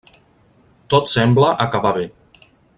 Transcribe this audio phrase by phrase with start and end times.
[0.95, 2.11] Tot sembla acabar bé.